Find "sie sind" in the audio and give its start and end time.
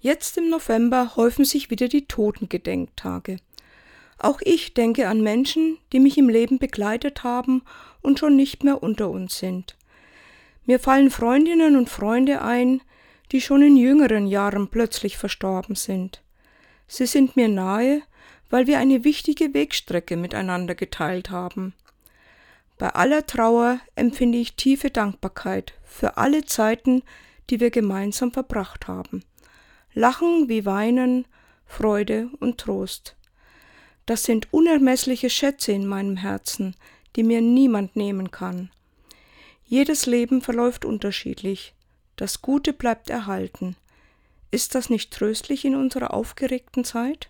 16.86-17.34